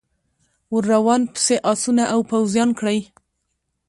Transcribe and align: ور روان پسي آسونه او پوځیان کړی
ور 0.73 0.83
روان 0.93 1.21
پسي 1.33 1.55
آسونه 1.71 2.03
او 2.13 2.19
پوځیان 2.31 2.69
کړی 2.79 2.99